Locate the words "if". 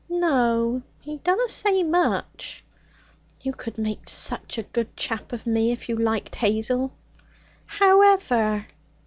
5.71-5.87